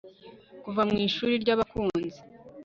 Kuva 0.63 0.81
mu 0.89 0.95
Ishuri 1.07 1.33
ryabakunzi 1.43 2.19